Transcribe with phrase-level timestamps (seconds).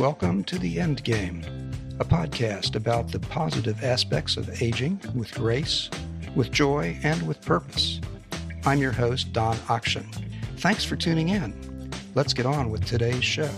[0.00, 1.44] Welcome to The End Game,
[1.98, 5.90] a podcast about the positive aspects of aging with grace,
[6.34, 8.00] with joy, and with purpose.
[8.64, 10.06] I'm your host, Don Aktion.
[10.56, 11.90] Thanks for tuning in.
[12.14, 13.50] Let's get on with today's show.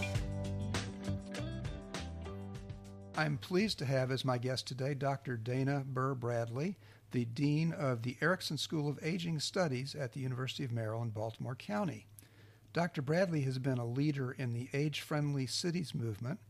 [3.17, 5.37] I'm pleased to have as my guest today Dr.
[5.37, 6.77] Dana Burr Bradley,
[7.13, 11.55] the Dean of the Erickson School of Aging Studies at the University of Maryland, Baltimore
[11.55, 12.09] County.
[12.73, 13.03] Dr.
[13.03, 16.41] Bradley has been a leader in the age friendly cities movement,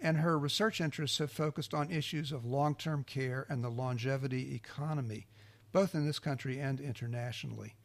[0.00, 4.54] and her research interests have focused on issues of long term care and the longevity
[4.54, 5.26] economy,
[5.72, 7.76] both in this country and internationally.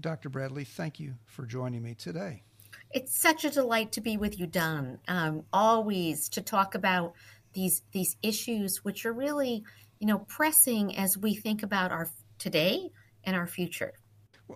[0.00, 0.28] Dr.
[0.28, 2.42] Bradley, thank you for joining me today.
[2.90, 4.98] It's such a delight to be with you, Don.
[5.08, 7.14] Um, always to talk about
[7.52, 9.64] these these issues, which are really,
[10.00, 12.90] you know, pressing as we think about our today
[13.24, 13.92] and our future.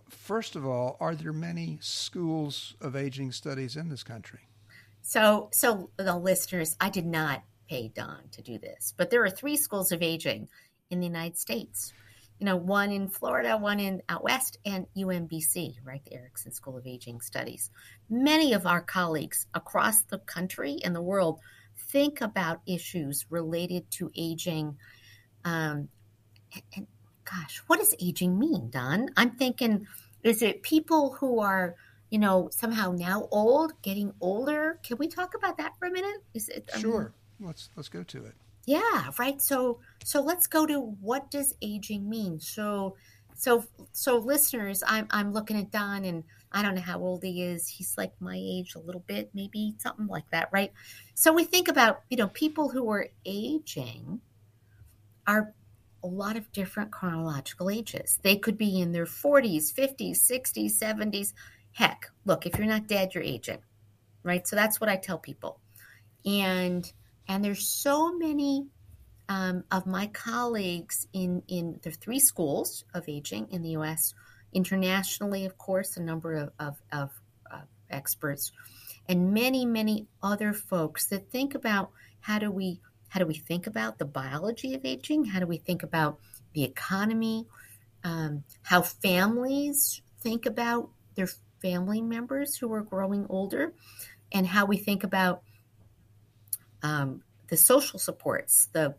[0.09, 4.41] First of all, are there many schools of aging studies in this country?
[5.03, 9.31] So, so the listeners, I did not pay Don to do this, but there are
[9.31, 10.49] three schools of aging
[10.91, 11.93] in the United States.
[12.39, 16.77] You know, one in Florida, one in out west, and UMBC, right, the Erickson School
[16.77, 17.71] of Aging Studies.
[18.11, 21.41] Many of our colleagues across the country and the world
[21.77, 24.77] think about issues related to aging
[25.45, 25.89] um,
[26.77, 26.87] and,
[27.25, 29.11] gosh, what does aging mean, Don?
[29.17, 29.87] I'm thinking,
[30.23, 31.75] is it people who are,
[32.11, 34.79] you know, somehow now old, getting older?
[34.83, 36.23] Can we talk about that for a minute?
[36.35, 37.13] Is it um, sure?
[37.41, 38.35] let's let's go to it.
[38.67, 39.41] Yeah, right.
[39.41, 42.41] So so let's go to what does aging mean?
[42.41, 42.97] So
[43.35, 47.43] so so listeners, I'm I'm looking at Don and I don't know how old he
[47.43, 47.67] is.
[47.67, 50.73] He's like my age a little bit, maybe something like that, right?
[51.15, 54.21] So we think about, you know, people who are aging
[55.27, 55.55] are
[56.03, 58.19] a lot of different chronological ages.
[58.23, 61.33] They could be in their 40s, 50s, 60s, 70s.
[61.73, 63.61] Heck, look, if you're not dead, you're aging,
[64.23, 64.47] right?
[64.47, 65.61] So that's what I tell people.
[66.25, 66.91] And
[67.29, 68.67] and there's so many
[69.29, 74.15] um, of my colleagues in in the three schools of aging in the U.S.
[74.53, 77.11] Internationally, of course, a number of, of, of
[77.51, 78.53] uh, experts,
[79.09, 81.91] and many many other folks that think about
[82.21, 82.81] how do we
[83.13, 85.27] how do we think about the biology of aging?
[85.27, 86.19] How do we think about
[86.55, 87.47] the economy?
[88.05, 91.29] Um, how families think about their
[91.61, 93.75] family members who are growing older,
[94.33, 95.43] and how we think about
[96.83, 98.95] um, the social supports, the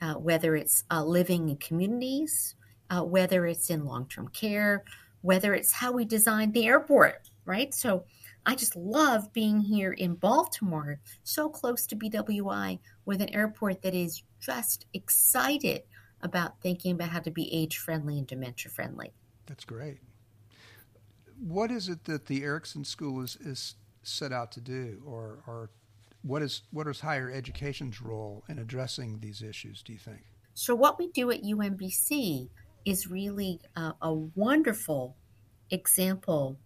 [0.00, 2.54] uh, whether it's uh, living in communities,
[2.88, 4.82] uh, whether it's in long-term care,
[5.20, 7.74] whether it's how we design the airport, right?
[7.74, 8.04] So
[8.48, 13.92] I just love being here in Baltimore, so close to BWI, with an airport that
[13.92, 15.82] is just excited
[16.22, 19.12] about thinking about how to be age friendly and dementia friendly.
[19.44, 19.98] That's great.
[21.38, 25.68] What is it that the Erickson School is, is set out to do, or, or
[26.22, 29.82] what is what is higher education's role in addressing these issues?
[29.82, 30.22] Do you think?
[30.54, 32.48] So what we do at UMBC
[32.86, 35.16] is really a, a wonderful
[35.70, 36.58] example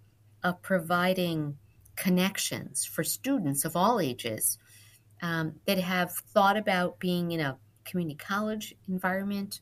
[0.45, 1.59] of providing
[2.03, 4.59] connections for students of all ages
[5.23, 9.61] um, that have thought about being in a community college environment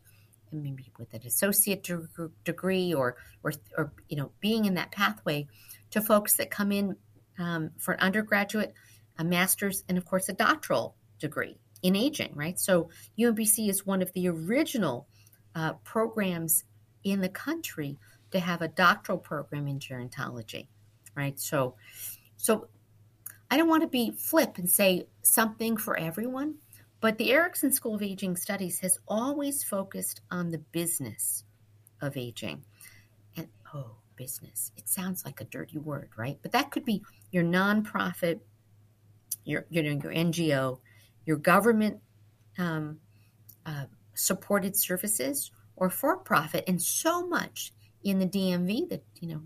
[0.51, 4.91] and maybe with an associate de- degree or, or, or, you know, being in that
[4.91, 5.47] pathway
[5.91, 6.97] to folks that come in
[7.39, 8.73] um, for an undergraduate,
[9.19, 12.59] a master's, and of course a doctoral degree in aging, right?
[12.59, 15.07] So UMBC is one of the original
[15.55, 16.65] uh, programs
[17.05, 17.99] in the country
[18.31, 20.69] to have a doctoral program in gerontology,
[21.15, 21.39] right?
[21.39, 21.75] So
[22.41, 22.69] so
[23.51, 26.55] I don't want to be flip and say something for everyone,
[27.01, 31.45] but the Erickson School of Aging Studies has always focused on the business
[32.01, 32.65] of aging.
[33.37, 34.73] And oh, business.
[34.79, 36.39] It sounds like a dirty word, right?
[36.41, 38.41] But that could be your nonprofit,
[39.45, 40.81] your you know your NGO,
[41.27, 42.01] your government
[42.57, 43.01] um,
[43.67, 43.85] uh,
[44.15, 49.43] supported services, or for profit, and so much in the DMV that you know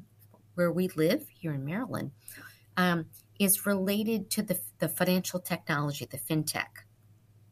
[0.54, 2.12] where we live here in Maryland
[2.76, 3.06] um,
[3.38, 6.84] is related to the, the financial technology, the fintech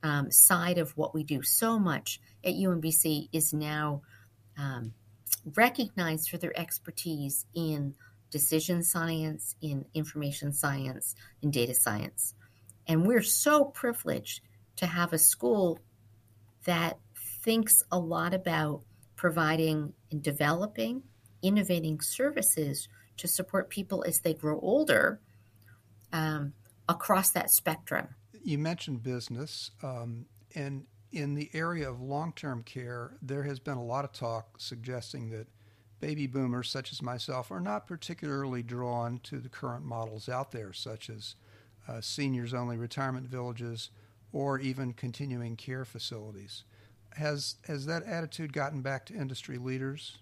[0.03, 1.43] um, side of what we do.
[1.43, 4.03] So much at UMBC is now
[4.59, 4.95] um,
[5.57, 7.95] recognized for their expertise in
[8.31, 12.35] decision science, in information science, in data science.
[12.87, 14.41] And we're so privileged
[14.77, 15.79] to have a school
[16.65, 16.99] that
[17.43, 18.83] thinks a lot about
[19.17, 21.03] providing and developing,
[21.43, 25.21] innovating services to support people as they grow older
[26.13, 26.53] um,
[26.89, 28.09] across that spectrum.
[28.45, 33.77] You mentioned business, um, and in the area of long term care, there has been
[33.77, 35.47] a lot of talk suggesting that
[36.01, 40.73] baby boomers, such as myself, are not particularly drawn to the current models out there,
[40.73, 41.37] such as
[41.89, 43.91] uh, seniors only retirement villages,
[44.33, 46.65] or even continuing care facilities.
[47.11, 50.19] Has, has that attitude gotten back to industry leaders?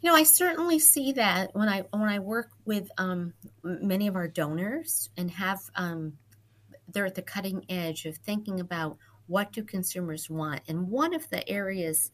[0.00, 4.14] You know, I certainly see that when I when I work with um, many of
[4.14, 6.12] our donors and have um,
[6.92, 8.96] they're at the cutting edge of thinking about
[9.26, 12.12] what do consumers want, and one of the areas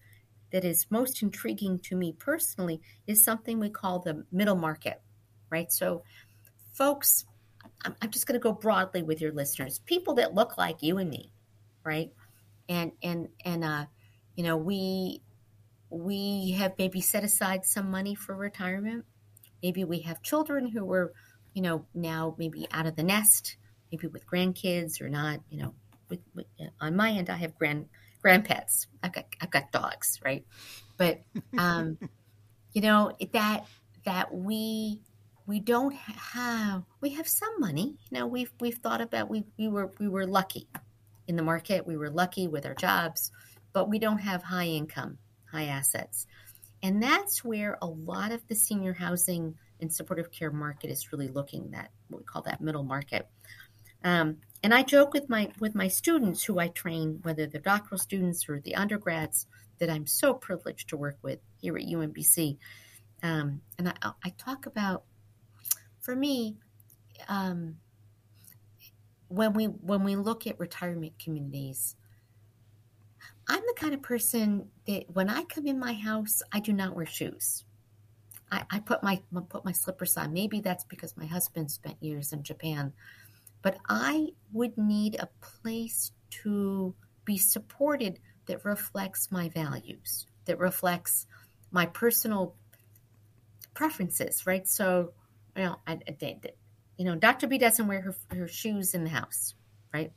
[0.51, 5.03] that is most intriguing to me personally is something we call the middle market,
[5.51, 5.71] right?
[5.71, 6.05] So,
[6.73, 7.25] folks,
[7.85, 10.99] I'm, I'm just going to go broadly with your listeners, people that look like you
[10.99, 11.33] and me,
[11.85, 12.11] right?
[12.69, 13.87] And and and uh,
[14.37, 15.21] you know, we
[15.95, 19.05] we have maybe set aside some money for retirement.
[19.63, 21.13] Maybe we have children who were,
[21.55, 23.57] you know, now maybe out of the nest,
[23.93, 25.41] maybe with grandkids or not.
[25.49, 25.75] You know,
[26.09, 26.47] with, with,
[26.81, 27.87] on my end, I have grand
[28.25, 28.87] grandpets.
[29.03, 30.45] I've got I've got dogs, right?
[30.97, 31.23] But
[31.59, 31.97] um,
[32.73, 33.65] you know that
[34.05, 35.01] that we
[35.47, 37.97] we don't have we have some money.
[38.11, 40.69] You know, we've we've thought about we we were we were lucky
[41.29, 41.87] in the market.
[41.87, 43.31] We were lucky with our jobs,
[43.73, 45.19] but we don't have high income
[45.55, 46.27] high assets.
[46.83, 51.29] And that's where a lot of the senior housing and supportive care market is really
[51.29, 53.29] looking that what we call that middle market.
[54.03, 57.99] Um, and I joke with my with my students who I train, whether they're doctoral
[57.99, 59.47] students or the undergrads,
[59.79, 62.59] that I'm so privileged to work with here at UMBC.
[63.23, 65.05] Um, and I, I, talk about,
[66.01, 66.57] for me,
[67.29, 67.77] um,
[69.29, 71.97] when we when we look at retirement communities,
[73.49, 76.97] I'm the kind of person that when I come in my house, I do not
[76.97, 77.65] wear shoes.
[78.51, 80.33] I, I put my put my slippers on.
[80.33, 82.93] Maybe that's because my husband spent years in Japan,
[83.63, 86.13] but I would need a place
[86.43, 86.95] to
[87.25, 91.27] be supported that reflects my values, that reflects
[91.71, 92.55] my personal
[93.75, 94.67] preferences, right?
[94.69, 95.13] So,
[95.57, 96.41] you know, I, I,
[96.97, 97.47] you know, Dr.
[97.47, 99.55] B doesn't wear her, her shoes in the house,
[99.93, 100.13] right?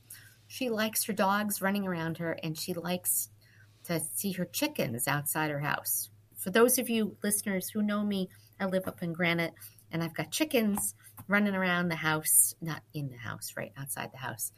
[0.47, 3.29] She likes her dogs running around her and she likes
[3.83, 6.09] to see her chickens outside her house.
[6.37, 8.29] For those of you listeners who know me,
[8.59, 9.53] I live up in Granite
[9.91, 10.95] and I've got chickens
[11.27, 14.51] running around the house, not in the house, right outside the house.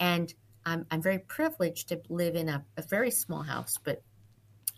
[0.00, 0.32] And
[0.64, 4.02] I'm, I'm very privileged to live in a, a very small house, but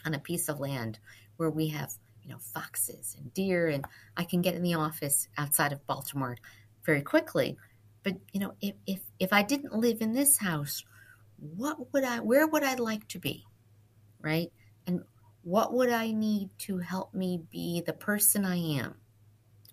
[0.05, 0.99] on a piece of land
[1.37, 1.93] where we have,
[2.23, 3.85] you know, foxes and deer, and
[4.17, 6.37] I can get in the office outside of Baltimore
[6.85, 7.57] very quickly
[8.09, 10.83] but you know, if if if I didn't live in this house,
[11.37, 13.45] what would I where would I like to be?
[14.23, 14.51] Right?
[14.87, 15.03] And
[15.43, 18.95] what would I need to help me be the person I am?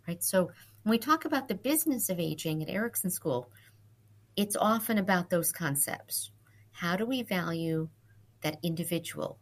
[0.06, 0.22] Right?
[0.22, 0.52] So
[0.84, 3.50] when we talk about the business of aging at Erickson School,
[4.36, 6.32] it's often about those concepts.
[6.72, 7.88] How do we value
[8.42, 9.40] that individual?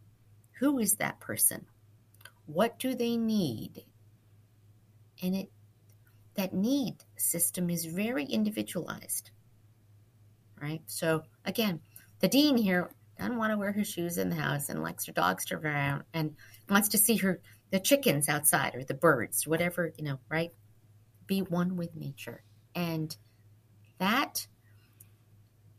[0.60, 1.66] Who is that person?
[2.46, 3.84] What do they need?
[5.20, 5.50] And it
[6.34, 9.30] that need system is very individualized.
[10.60, 10.82] Right?
[10.86, 11.80] So again,
[12.20, 15.12] the dean here doesn't want to wear her shoes in the house and likes her
[15.12, 16.34] dogs to run around and
[16.68, 17.40] wants to see her
[17.70, 20.52] the chickens outside or the birds, whatever, you know, right?
[21.26, 22.42] Be one with nature.
[22.74, 23.16] And
[23.98, 24.46] that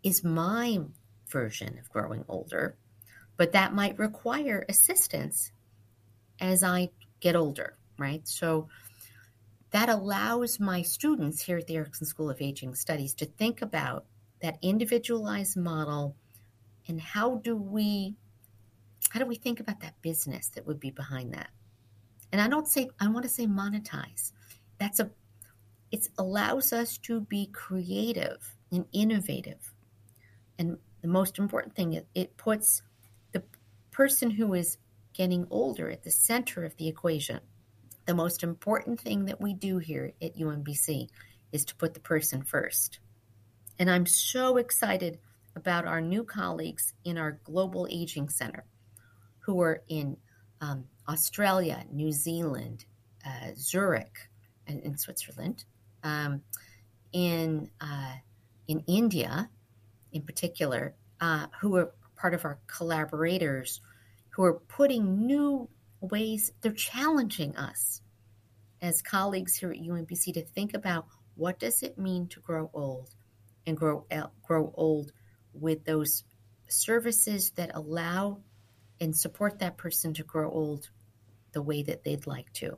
[0.04, 0.80] is my
[1.30, 2.78] version of growing older,
[3.38, 5.52] but that might require assistance
[6.40, 8.28] as I get older, right?
[8.28, 8.68] So
[9.76, 14.06] that allows my students here at the Erickson School of Aging Studies to think about
[14.42, 16.16] that individualized model
[16.88, 18.16] and how do we
[19.10, 21.50] how do we think about that business that would be behind that?
[22.32, 24.32] And i don't say i want to say monetize.
[24.78, 25.12] That's a
[25.92, 29.74] it allows us to be creative and innovative.
[30.58, 32.82] And the most important thing it, it puts
[33.34, 33.44] the
[33.92, 34.78] person who is
[35.12, 37.42] getting older at the center of the equation
[38.06, 41.10] the most important thing that we do here at UMBC
[41.52, 43.00] is to put the person first.
[43.80, 45.20] And I'm so excited
[45.56, 48.66] about our new colleagues in our Global Aging Center
[49.40, 50.18] who are in
[50.62, 52.86] um, Australia, New Zealand,
[53.26, 54.30] uh, Zurich,
[54.68, 55.66] and in Switzerland,
[56.04, 56.42] um,
[57.14, 58.16] in uh,
[58.68, 59.50] in India,
[60.12, 63.82] in particular, uh, who are part of our collaborators,
[64.30, 65.70] who are putting new
[66.02, 68.02] ways they're challenging us
[68.82, 73.10] as colleagues here at UMBC to think about what does it mean to grow old
[73.66, 74.06] and grow
[74.46, 75.12] grow old
[75.54, 76.24] with those
[76.68, 78.40] services that allow
[79.00, 80.90] and support that person to grow old
[81.52, 82.78] the way that they'd like to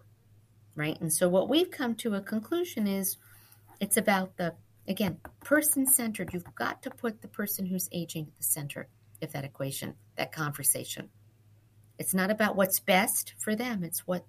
[0.78, 0.98] right?
[1.02, 3.18] And so what we've come to a conclusion is
[3.82, 4.54] it's about the
[4.88, 8.88] again person centered you've got to put the person who's aging at the center
[9.22, 11.10] of that equation that conversation
[12.00, 14.26] it's not about what's best for them, it's what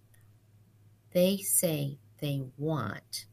[1.13, 3.27] they say they want.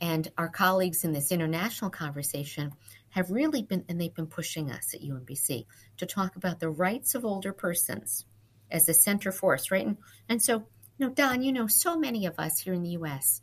[0.00, 2.72] And our colleagues in this international conversation
[3.10, 7.14] have really been, and they've been pushing us at UMBC to talk about the rights
[7.14, 8.24] of older persons
[8.70, 9.86] as a center force, right?
[9.86, 9.96] And,
[10.28, 10.64] and so,
[10.98, 13.40] you know, Don, you know, so many of us here in the U.S.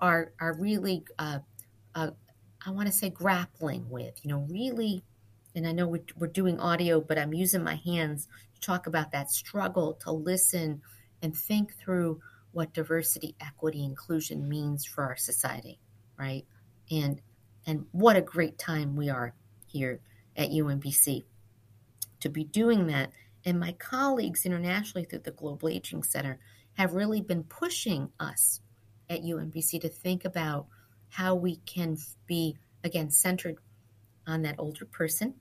[0.00, 1.40] are are really, uh,
[1.94, 2.10] uh,
[2.64, 5.02] I want to say, grappling with, you know, really,
[5.56, 9.12] and I know we're, we're doing audio, but I'm using my hands to talk about
[9.12, 10.82] that struggle to listen
[11.22, 12.20] and think through
[12.52, 15.80] what diversity, equity, inclusion means for our society,
[16.18, 16.44] right?
[16.90, 17.20] And
[17.66, 19.34] and what a great time we are
[19.66, 20.00] here
[20.36, 21.24] at UMBC
[22.20, 23.10] to be doing that.
[23.44, 26.38] And my colleagues internationally through the Global Aging Center
[26.74, 28.60] have really been pushing us
[29.10, 30.66] at UMBC to think about
[31.08, 31.96] how we can
[32.26, 33.56] be, again, centered
[34.26, 35.34] on that older person?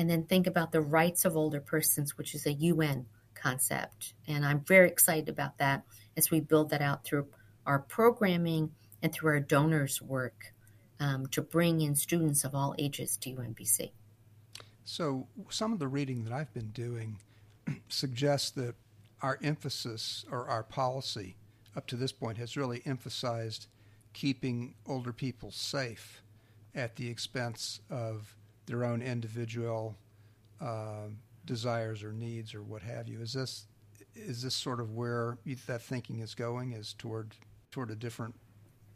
[0.00, 3.04] And then think about the rights of older persons, which is a UN
[3.34, 4.14] concept.
[4.26, 5.84] And I'm very excited about that
[6.16, 7.26] as we build that out through
[7.66, 8.70] our programming
[9.02, 10.54] and through our donors' work
[11.00, 13.90] um, to bring in students of all ages to UMBC.
[14.84, 17.18] So, some of the reading that I've been doing
[17.90, 18.76] suggests that
[19.20, 21.36] our emphasis or our policy
[21.76, 23.66] up to this point has really emphasized
[24.14, 26.22] keeping older people safe
[26.74, 28.34] at the expense of
[28.70, 29.96] their own individual
[30.60, 31.08] uh,
[31.44, 33.20] desires or needs or what have you.
[33.20, 33.66] Is this
[34.14, 36.72] is this sort of where that thinking is going?
[36.72, 37.34] Is toward
[37.72, 38.34] toward a different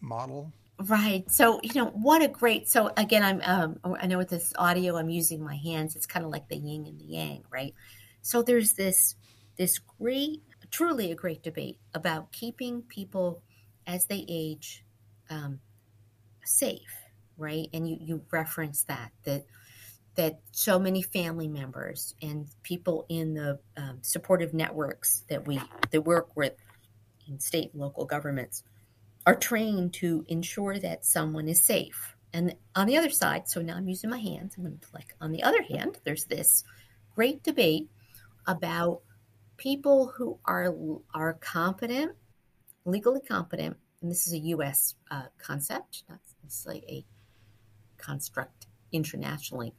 [0.01, 0.53] model?
[0.79, 1.31] Right.
[1.31, 2.69] So, you know, what a great.
[2.69, 5.95] So, again, I'm, um, I know with this audio, I'm using my hands.
[5.95, 7.75] It's kind of like the yin and the yang, right?
[8.23, 9.15] So, there's this,
[9.57, 13.41] this great, truly a great debate about keeping people
[13.87, 14.85] as they age
[15.31, 15.61] um,
[16.45, 16.81] safe,
[17.39, 17.69] right?
[17.73, 19.45] And you, you reference that, that,
[20.17, 26.03] that so many family members and people in the um, supportive networks that we that
[26.03, 26.55] work with
[27.29, 28.63] in state and local governments
[29.27, 32.15] are trained to ensure that someone is safe.
[32.33, 34.55] And on the other side, so now I'm using my hands.
[34.57, 36.65] I'm going to like on the other hand, there's this
[37.15, 37.89] great debate
[38.47, 39.01] about
[39.57, 40.75] people who are
[41.15, 42.13] are competent,
[42.85, 44.95] legally competent, and this is a U.S.
[45.11, 49.75] Uh, concept, not necessarily a construct internationally,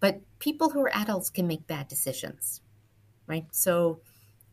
[0.00, 2.60] but people who are adults can make bad decisions,
[3.26, 3.46] right?
[3.50, 4.00] So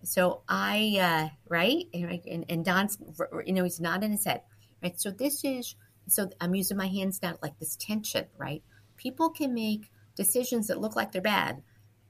[0.05, 2.97] so I, uh, right, and, and Don's,
[3.45, 4.41] you know, he's nodding his head,
[4.83, 4.99] right?
[4.99, 5.75] So this is,
[6.07, 8.61] so I'm using my hands now like this tension, right?
[8.97, 11.63] People can make decisions that look like they're bad,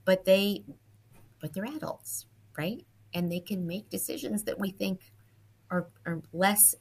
[0.04, 0.63] but they,
[1.39, 2.25] but they're adults,
[2.58, 2.86] right?
[3.13, 5.00] And they can make decisions that we think
[5.72, 6.75] are, are less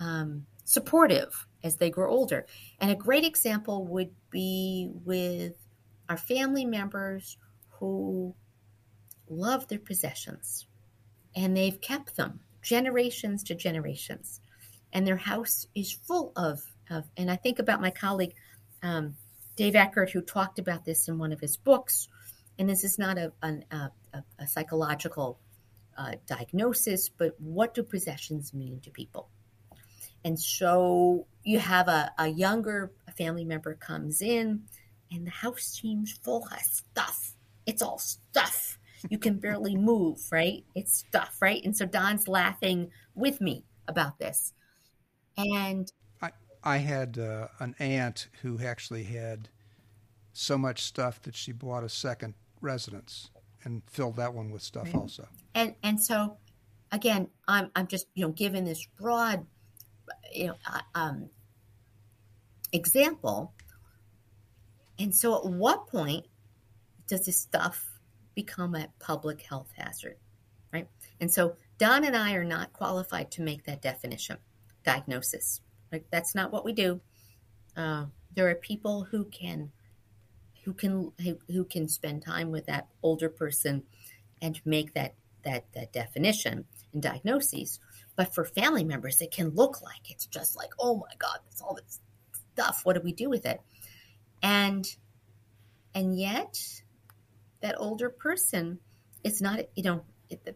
[0.00, 2.44] um, supportive as they grow older.
[2.80, 5.54] And a great example would be with
[6.08, 7.36] our family members
[7.68, 8.34] who
[9.28, 10.66] love their possessions
[11.34, 14.40] and they've kept them generations to generations.
[14.92, 16.60] And their house is full of,
[16.90, 18.34] of and I think about my colleague
[18.82, 19.14] um,
[19.56, 22.08] Dave Ekerdt, who talked about this in one of his books.
[22.58, 25.38] And this is not a, a, a, a psychological
[25.96, 29.28] uh, diagnosis, but what do possessions mean to people?
[30.24, 34.62] And so you have a, a younger family member comes in,
[35.10, 37.34] and the house seems full of stuff.
[37.66, 38.78] It's all stuff
[39.10, 40.64] you can barely move, right?
[40.74, 41.62] It's stuff, right?
[41.64, 44.52] And so Don's laughing with me about this.
[45.36, 45.90] And
[46.22, 46.30] I,
[46.62, 49.48] I had uh, an aunt who actually had
[50.32, 53.30] so much stuff that she bought a second residence
[53.64, 54.94] and filled that one with stuff right.
[54.94, 55.28] also.
[55.54, 56.36] And and so
[56.92, 59.46] again, I'm I'm just you know giving this broad
[60.32, 61.30] you know uh, um,
[62.72, 63.52] example.
[64.98, 66.26] And so, at what point
[67.06, 67.84] does this stuff
[68.34, 70.16] become a public health hazard,
[70.72, 70.88] right?
[71.20, 74.38] And so Don and I are not qualified to make that definition,
[74.84, 75.60] diagnosis.
[75.92, 77.00] Like that's not what we do.
[77.76, 79.70] Uh, there are people who can,
[80.64, 83.82] who can, who, who can spend time with that older person,
[84.42, 87.80] and make that that that definition and diagnoses.
[88.16, 91.60] But for family members, it can look like it's just like, oh my God, that's
[91.60, 92.00] all this
[92.52, 92.80] stuff.
[92.84, 93.60] What do we do with it?
[94.42, 94.86] And
[95.94, 96.58] and yet
[97.62, 98.78] that older person
[99.24, 100.04] is not, you know,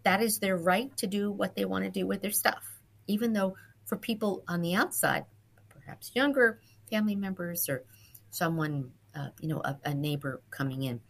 [0.03, 2.63] that is their right to do what they want to do with their stuff.
[3.07, 3.57] Even though
[3.87, 5.25] for people on the outside,
[5.69, 6.61] perhaps younger
[6.91, 7.85] family members or
[8.31, 11.01] someone, uh, you know, a, a, neighbor coming in.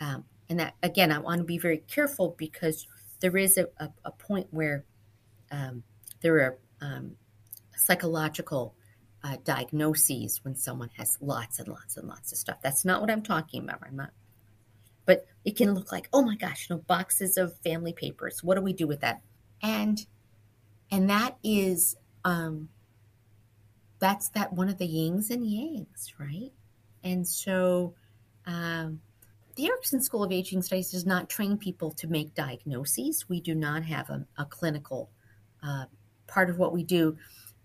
[0.00, 2.86] Um, and that, again, I want to be very careful because
[3.20, 4.84] there is a, a, a point where
[5.50, 5.82] um,
[6.20, 7.16] there are um,
[7.76, 8.74] psychological
[9.22, 12.58] uh, diagnoses when someone has lots and lots and lots of stuff.
[12.62, 13.80] That's not what I'm talking about.
[13.86, 14.10] I'm not
[15.10, 18.44] but it can look like, oh my gosh, you know, boxes of family papers.
[18.44, 19.22] What do we do with that?
[19.60, 19.98] And
[20.88, 22.68] and that is um,
[23.98, 26.52] that's that one of the yings and yangs, right?
[27.02, 27.94] And so
[28.46, 29.00] um,
[29.56, 33.28] the Erickson School of Aging Studies does not train people to make diagnoses.
[33.28, 35.10] We do not have a, a clinical
[35.60, 35.86] uh,
[36.28, 37.16] part of what we do.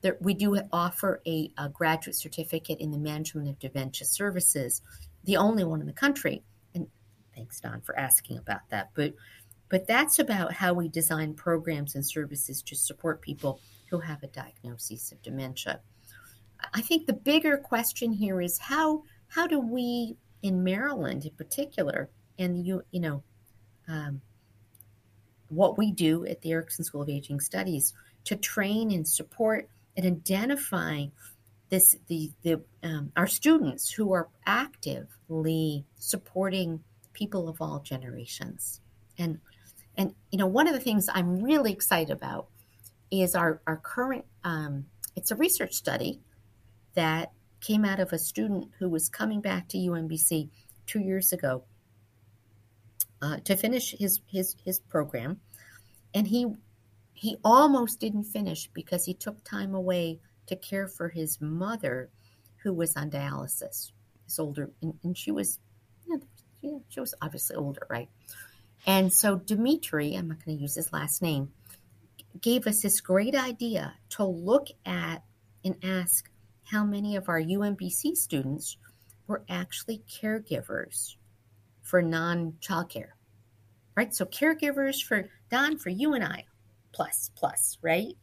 [0.05, 4.83] There, we do offer a, a graduate certificate in the management of dementia services,
[5.23, 6.43] the only one in the country.
[6.75, 6.85] And
[7.33, 8.91] thanks, Don, for asking about that.
[8.93, 9.15] But
[9.67, 13.59] but that's about how we design programs and services to support people
[13.89, 15.79] who have a diagnosis of dementia.
[16.71, 22.11] I think the bigger question here is how how do we in Maryland in particular,
[22.37, 23.23] and you you know,
[23.87, 24.21] um,
[25.49, 27.95] what we do at the Erickson School of Aging Studies
[28.25, 31.05] to train and support and identify
[31.69, 36.81] this the the um, our students who are actively supporting
[37.13, 38.81] people of all generations.
[39.17, 39.39] And
[39.97, 42.47] and you know one of the things i'm really excited about
[43.11, 44.85] is our our current um,
[45.15, 46.19] it's a research study
[46.95, 50.49] that came out of a student who was coming back to UMBC
[50.85, 51.63] two years ago
[53.21, 55.39] uh, to finish his his his program,
[56.13, 56.47] and he
[57.15, 62.09] he almost didn't finish because he took time away to care for his mother,
[62.57, 63.91] who was on dialysis.
[64.25, 65.59] His older, and, and she was,
[66.07, 68.09] know, she was obviously older, right?
[68.85, 71.51] And so Dimitri, I'm not going to use his last name,
[72.41, 75.23] gave us this great idea to look at
[75.63, 76.29] and ask
[76.65, 78.77] how many of our UMBC students
[79.25, 81.15] were actually caregivers
[81.81, 83.11] for non childcare,
[83.95, 84.13] right?
[84.13, 86.45] So caregivers for Don, for you and I,
[86.95, 88.15] plus, plus, right?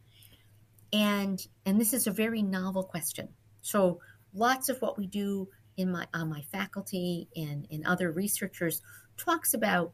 [0.91, 3.29] And and this is a very novel question.
[3.61, 3.99] So
[4.33, 8.81] lots of what we do in my on my faculty and in other researchers
[9.15, 9.93] talks about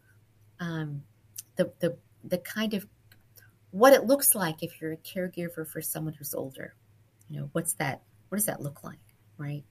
[0.59, 1.03] um,
[1.57, 2.87] the the the kind of
[3.71, 6.73] what it looks like if you're a caregiver for someone who's older.
[7.29, 8.99] You know, what's that what does that look like?
[9.37, 9.63] Right.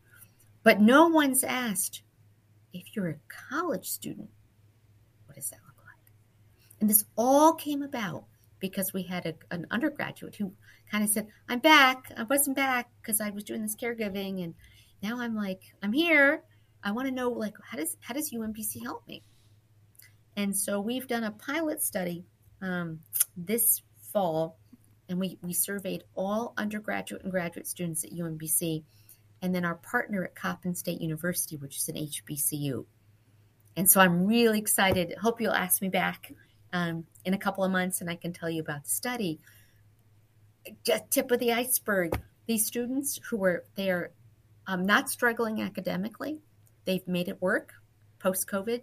[0.62, 2.02] But no one's asked
[2.74, 3.16] if you're a
[3.50, 4.28] college student,
[5.26, 6.12] what does that look like?
[6.80, 8.24] And this all came about
[8.60, 10.52] because we had a, an undergraduate who
[10.90, 12.12] kind of said, I'm back.
[12.16, 14.42] I wasn't back because I was doing this caregiving.
[14.42, 14.54] And
[15.02, 16.42] now I'm like, I'm here.
[16.82, 19.22] I want to know, like, how does, how does UMBC help me?
[20.36, 22.24] And so we've done a pilot study
[22.62, 23.00] um,
[23.36, 24.58] this fall
[25.08, 28.84] and we, we surveyed all undergraduate and graduate students at UMBC,
[29.40, 32.84] and then our partner at Coppin State University, which is an HBCU.
[33.76, 35.14] And so I'm really excited.
[35.20, 36.32] Hope you'll ask me back
[36.72, 39.40] um, in a couple of months, and I can tell you about the study.
[40.84, 42.18] Just tip of the iceberg.
[42.46, 44.10] These students who are they are
[44.66, 46.38] um, not struggling academically,
[46.84, 47.72] they've made it work
[48.18, 48.82] post COVID,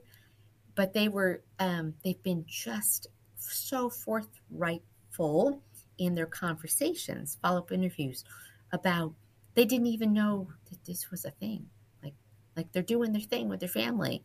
[0.75, 5.59] but they were um, they've been just so forthrightful
[5.97, 8.23] in their conversations, follow up interviews
[8.71, 9.13] about
[9.53, 11.65] they didn't even know that this was a thing.
[12.03, 12.13] Like
[12.55, 14.23] like they're doing their thing with their family.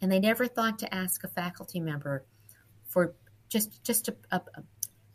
[0.00, 2.24] And they never thought to ask a faculty member
[2.92, 3.14] for
[3.48, 4.40] just just a, a,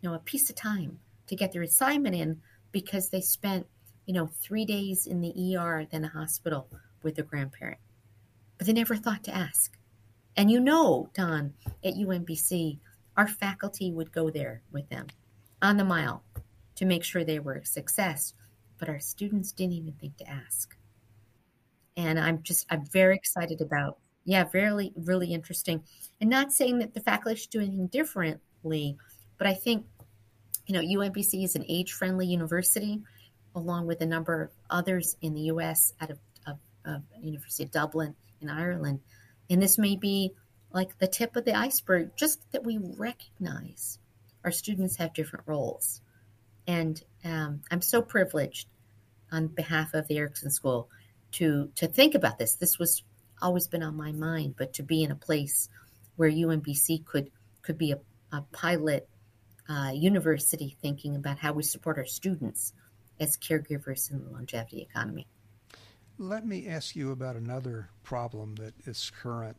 [0.02, 3.68] you know a piece of time to get their assignment in because they spent
[4.06, 6.68] you know three days in the ER then a hospital
[7.04, 7.80] with their grandparent.
[8.58, 9.78] But they never thought to ask.
[10.36, 12.80] And you know, Don, at UMBC,
[13.16, 15.08] our faculty would go there with them
[15.62, 16.24] on the mile
[16.76, 18.34] to make sure they were a success,
[18.78, 20.76] but our students didn't even think to ask.
[21.96, 25.82] And I'm just, I'm very excited about, yeah, really, really interesting.
[26.20, 28.98] And not saying that the faculty should do anything differently,
[29.38, 29.86] but I think,
[30.66, 33.02] you know, UMBC is an age friendly university,
[33.56, 37.72] along with a number of others in the US out of, of, of University of
[37.72, 39.00] Dublin in Ireland.
[39.50, 40.34] And this may be
[40.74, 43.98] like the tip of the iceberg, just that we recognize
[44.44, 46.02] our students have different roles.
[46.68, 48.68] And um, I'm so privileged
[49.32, 50.90] on behalf of the Erickson School
[51.32, 52.56] to to think about this.
[52.56, 53.04] This was
[53.42, 55.70] always been on my mind, but to be in a place
[56.16, 58.00] where UMBC could could be a,
[58.32, 59.08] a pilot
[59.70, 62.74] uh, university thinking about how we support our students
[63.20, 65.28] as caregivers in the longevity economy.
[66.18, 69.58] Let me ask you about another problem that is current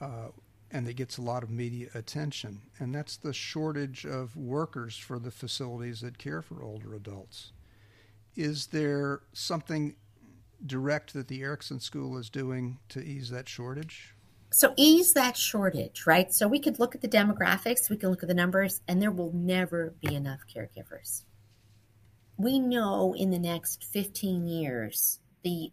[0.00, 0.28] uh,
[0.70, 5.18] and that gets a lot of media attention, and that's the shortage of workers for
[5.18, 7.52] the facilities that care for older adults.
[8.34, 9.94] Is there something
[10.64, 14.14] direct that the Erickson School is doing to ease that shortage?
[14.50, 16.32] So, ease that shortage, right?
[16.32, 19.10] So, we could look at the demographics, we can look at the numbers, and there
[19.10, 21.24] will never be enough caregivers.
[22.38, 25.72] We know in the next 15 years, the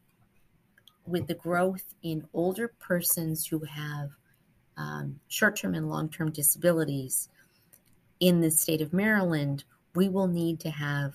[1.06, 4.10] with the growth in older persons who have
[4.78, 7.30] um, short term and long term disabilities
[8.20, 9.64] in the state of Maryland,
[9.96, 11.14] we will need to have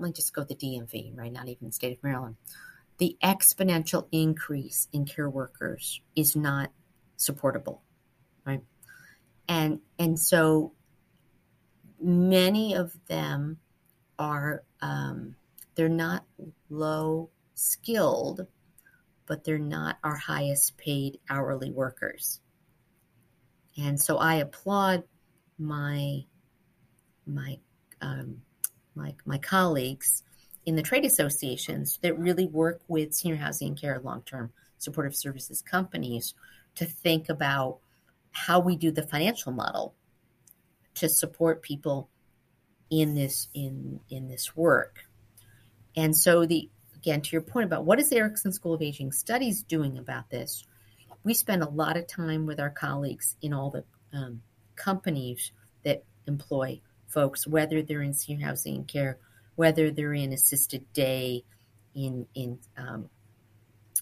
[0.00, 1.32] me just go the DMV, right?
[1.32, 2.36] Not even the state of Maryland.
[2.98, 6.70] The exponential increase in care workers is not
[7.16, 7.82] supportable,
[8.44, 8.62] right?
[9.48, 10.72] And and so
[12.00, 13.58] many of them
[14.18, 15.36] are um,
[15.74, 16.24] they're not
[16.68, 18.46] low skilled,
[19.26, 22.40] but they're not our highest paid hourly workers.
[23.76, 25.04] And so I applaud
[25.58, 26.24] my
[27.26, 27.58] my
[28.00, 28.42] um,
[29.00, 30.22] my my colleagues
[30.66, 35.16] in the trade associations that really work with senior housing and care long term supportive
[35.16, 36.34] services companies
[36.74, 37.78] to think about
[38.32, 39.94] how we do the financial model
[40.94, 42.08] to support people
[42.90, 45.00] in this in in this work.
[45.96, 49.12] And so the again to your point about what is the Erickson School of Aging
[49.12, 50.64] Studies doing about this,
[51.24, 54.42] we spend a lot of time with our colleagues in all the um,
[54.76, 55.52] companies
[55.84, 59.18] that employ folks, whether they're in senior housing and care,
[59.56, 61.44] whether they're in assisted day,
[61.94, 63.10] in in um,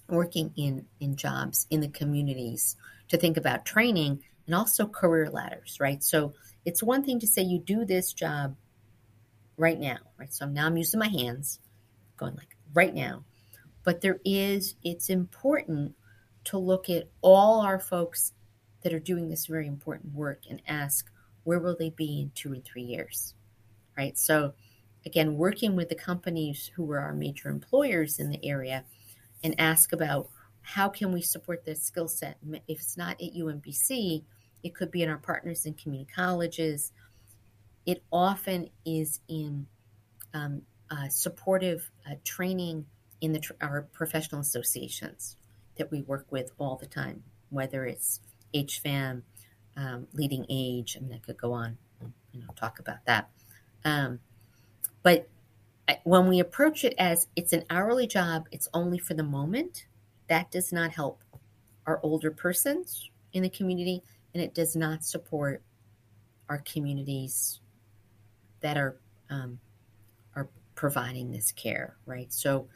[0.09, 2.77] working in in jobs in the communities,
[3.09, 6.03] to think about training and also career ladders, right?
[6.03, 6.33] So
[6.64, 8.57] it's one thing to say you do this job
[9.57, 10.33] right now, right?
[10.33, 11.61] So now I'm using my hands,
[12.16, 13.25] going like right now.
[13.85, 15.94] But there is, it's important
[16.44, 18.33] to look at all our folks
[18.83, 21.11] that are doing this very important work and ask,
[21.49, 23.33] where will they be in two and three years?
[23.97, 24.19] Right.
[24.19, 24.53] So,
[25.07, 28.85] again, working with the companies who are our major employers in the area
[29.43, 30.29] and ask about
[30.61, 32.37] how can we support their skill set.
[32.69, 34.25] If it's not at UMBC,
[34.63, 36.93] it could be in our partners in community colleges.
[37.87, 39.67] It often is in
[40.35, 42.85] um, uh, supportive uh, training
[43.23, 45.39] in the our professional associations
[45.77, 48.21] that we work with all the time, whether it's
[48.53, 49.23] HFAM,
[49.79, 50.97] um, LeadingAge.
[50.97, 51.79] I mean, I could go on,
[52.33, 53.31] you know, talk about that.
[53.85, 54.19] Um,
[55.03, 55.29] but
[56.03, 59.87] when we approach it as it's an hourly job, it's only for the moment.
[60.29, 61.23] That does not help
[61.87, 64.03] our older persons in the community,
[64.35, 65.62] and it does not support
[66.49, 67.61] our communities
[68.61, 68.97] that are
[69.31, 69.61] um,
[70.35, 72.31] are providing this care, right?
[72.33, 72.69] So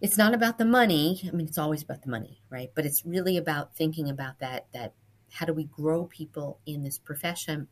[0.00, 1.22] it's not about the money.
[1.28, 2.70] I mean, it's always about the money, right?
[2.74, 4.94] But it's really about thinking about that that
[5.36, 7.68] how do we grow people in this profession?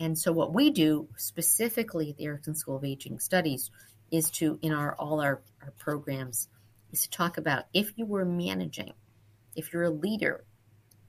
[0.00, 3.70] And so what we do specifically at the Erickson School of Aging Studies
[4.10, 6.48] is to in our all our, our programs
[6.92, 8.92] is to talk about if you were managing,
[9.56, 10.44] if you're a leader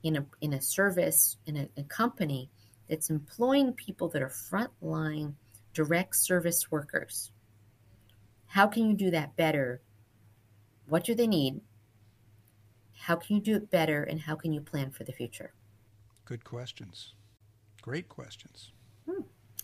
[0.04, 2.50] in a in a service in a, a company
[2.90, 5.34] that's employing people that are frontline
[5.74, 7.32] direct service workers.
[8.48, 9.82] How can you do that better
[10.88, 11.62] what do they need?
[12.98, 14.04] How can you do it better?
[14.04, 15.54] And how can you plan for the future?
[16.26, 17.14] Good questions.
[17.82, 18.72] Great questions.
[19.10, 19.22] Hmm.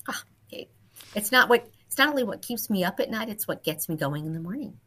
[0.08, 0.68] Ah, okay.
[1.16, 3.90] It's not what it's not only what keeps me up at night, it's what gets
[3.90, 4.78] me going in the morning.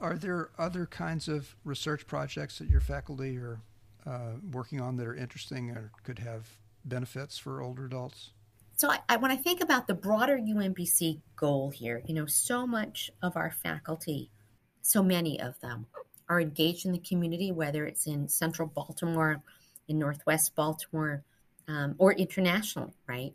[0.00, 3.60] Are there other kinds of research projects that your faculty are
[4.04, 6.48] uh, working on that are interesting or could have
[6.84, 8.30] benefits for older adults?
[8.76, 12.66] So, I, I, when I think about the broader UMBC goal here, you know, so
[12.66, 14.30] much of our faculty
[14.82, 15.86] so many of them
[16.28, 19.42] are engaged in the community, whether it's in central Baltimore,
[19.92, 21.22] in northwest Baltimore,
[21.68, 23.34] um, or internationally, right?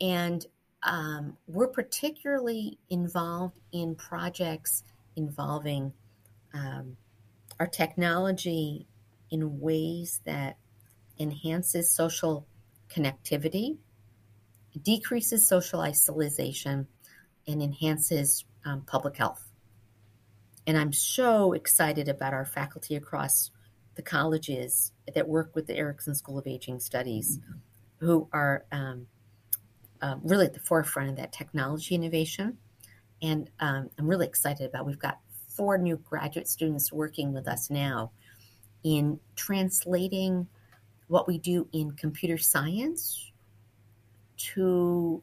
[0.00, 0.44] And
[0.82, 4.82] um, we're particularly involved in projects
[5.14, 5.92] involving
[6.52, 6.96] um,
[7.58, 8.86] our technology
[9.30, 10.58] in ways that
[11.18, 12.46] enhances social
[12.90, 13.78] connectivity,
[14.82, 16.86] decreases social isolation,
[17.46, 19.42] and enhances um, public health.
[20.66, 23.50] And I'm so excited about our faculty across
[23.94, 28.06] the colleges that work with the Erickson School of Aging Studies, mm-hmm.
[28.06, 29.06] who are um,
[30.02, 32.58] uh, really at the forefront of that technology innovation.
[33.22, 34.86] And um, I'm really excited about.
[34.86, 38.12] We've got four new graduate students working with us now
[38.84, 40.46] in translating
[41.08, 43.32] what we do in computer science
[44.36, 45.22] to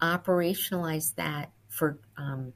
[0.00, 2.52] operationalize that for um,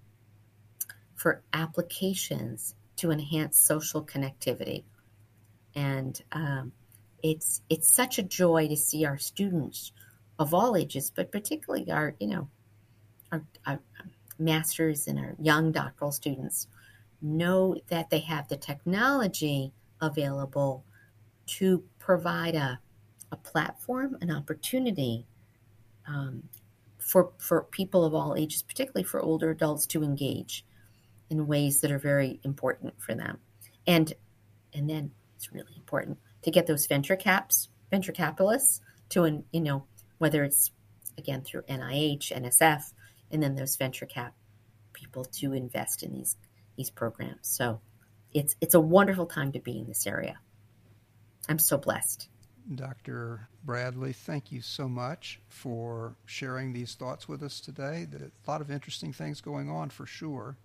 [1.14, 4.84] for applications to enhance social connectivity.
[5.76, 6.72] And um,
[7.22, 9.92] it's it's such a joy to see our students
[10.38, 12.48] of all ages, but particularly our you know
[13.30, 13.80] our, our
[14.38, 16.66] masters and our young doctoral students
[17.22, 20.84] know that they have the technology available
[21.46, 22.78] to provide a,
[23.32, 25.26] a platform, an opportunity
[26.06, 26.42] um,
[26.98, 30.64] for for people of all ages, particularly for older adults, to engage
[31.30, 33.38] in ways that are very important for them.
[33.86, 34.12] And
[34.72, 39.84] and then it's really important to get those venture caps, venture capitalists to you know
[40.18, 40.72] whether it's
[41.18, 42.92] again through NIH, NSF,
[43.30, 44.34] and then those venture cap
[44.92, 46.36] people to invest in these
[46.76, 47.48] these programs.
[47.48, 47.80] So
[48.32, 50.38] it's it's a wonderful time to be in this area.
[51.48, 52.28] I'm so blessed.
[52.74, 53.48] Dr.
[53.64, 58.08] Bradley, thank you so much for sharing these thoughts with us today.
[58.12, 60.56] A lot of interesting things going on for sure,